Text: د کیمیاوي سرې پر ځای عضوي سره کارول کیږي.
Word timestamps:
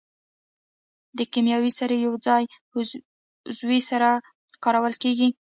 د 1.17 1.19
کیمیاوي 1.33 1.71
سرې 1.79 1.97
پر 2.01 2.13
ځای 2.27 2.43
عضوي 3.49 3.79
سره 3.89 4.09
کارول 4.63 4.93
کیږي. 5.03 5.29